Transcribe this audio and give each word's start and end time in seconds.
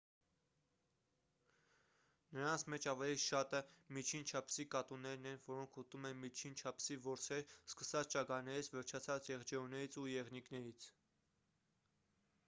նրանց 2.37 2.63
մեջ 2.73 2.87
ավելի 2.93 3.19
շատը 3.23 3.59
միջին 3.97 4.25
չափսի 4.31 4.65
կատուներն 4.77 5.29
են 5.33 5.37
որոնք 5.51 5.77
ուտում 5.83 6.09
են 6.11 6.17
միջին 6.23 6.57
չափսի 6.63 6.97
որսեր 7.11 7.53
սկսած 7.75 8.11
ճագարներից 8.17 8.71
վերջացրած 8.79 9.31
եղջերուներից 9.35 9.99
ու 10.07 10.09
եղնիկներից 10.17 10.89